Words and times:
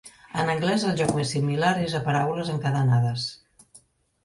En 0.43 0.47
anglès, 0.53 0.85
el 0.91 0.95
joc 1.01 1.13
més 1.17 1.33
similar 1.35 1.75
és 1.83 1.95
a 2.01 2.03
Paraules 2.09 2.51
encadenades. 2.57 3.29